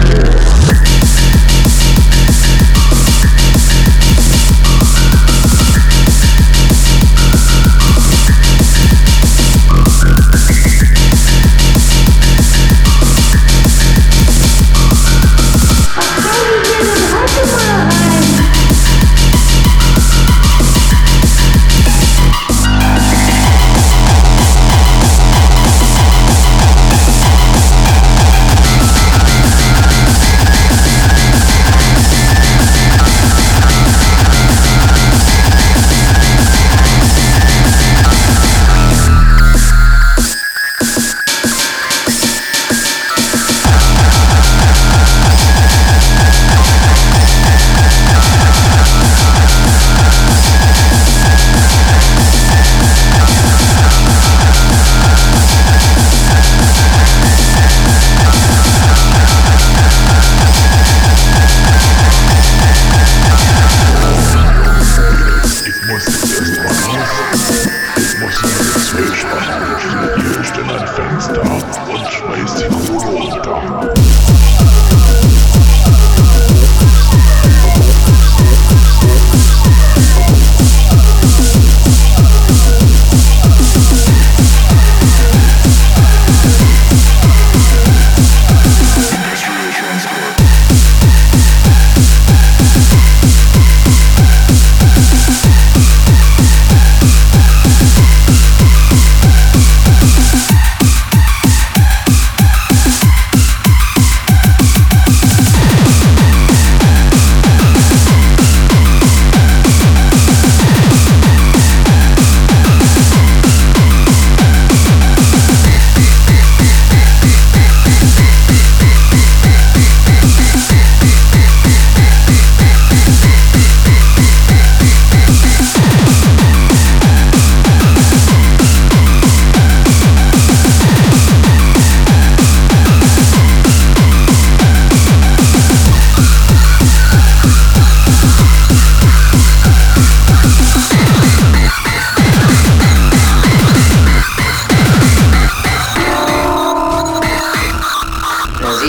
Yeah. 0.00 0.39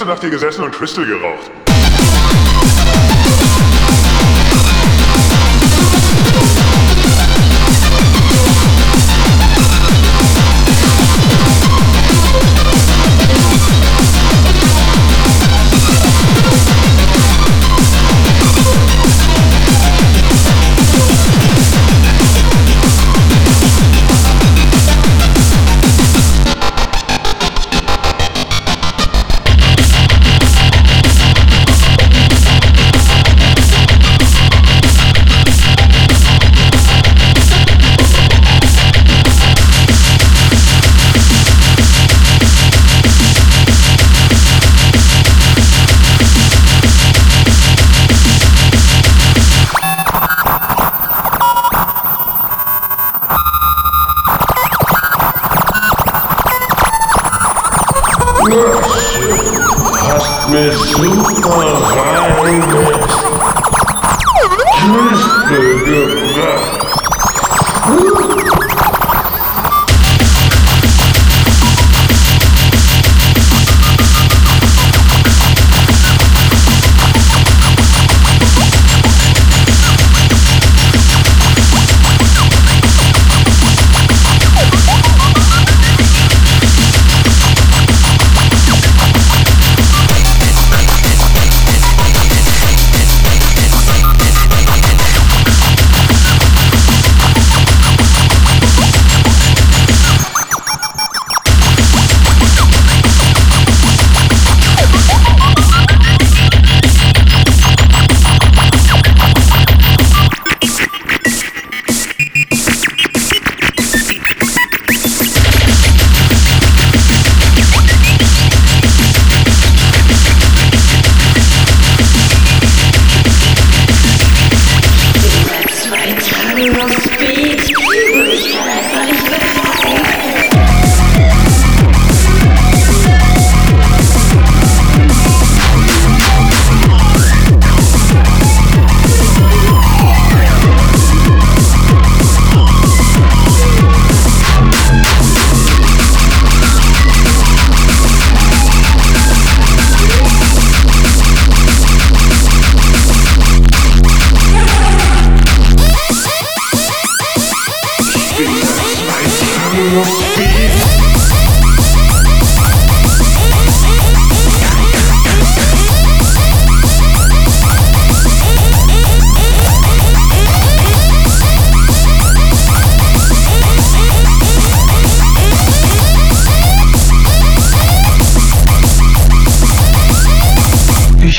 ganze 0.00 0.14
Nacht 0.14 0.22
hier 0.22 0.30
gesessen 0.30 0.64
und 0.64 0.72
Crystal 0.72 1.04
geraucht. 1.04 1.59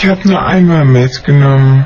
Ich 0.04 0.08
habe 0.08 0.28
nur 0.28 0.44
einmal 0.44 0.84
mitgenommen. 0.84 1.86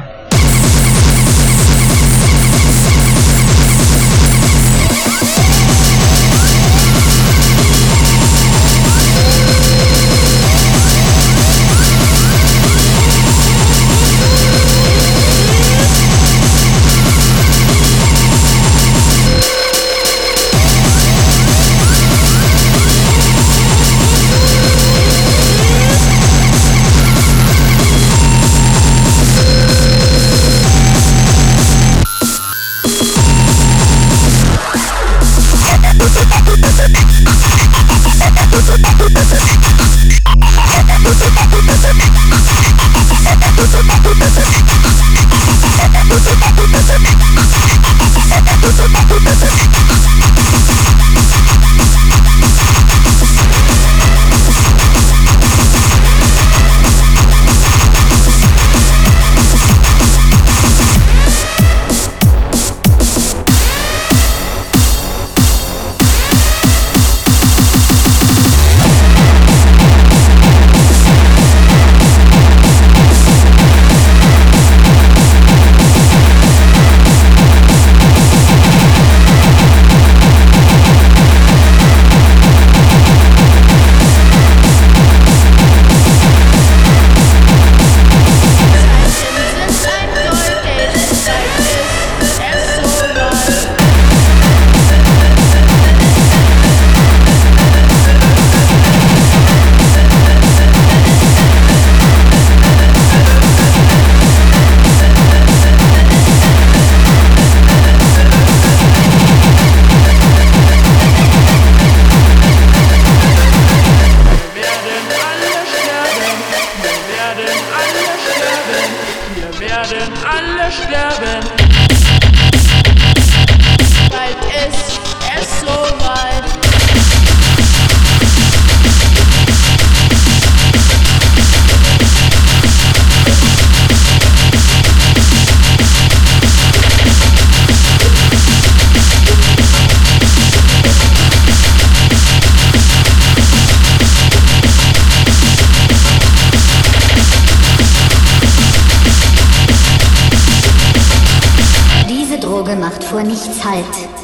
Macht 152.95 153.03
vor 153.03 153.23
nichts 153.23 153.63
Halt. 153.63 154.14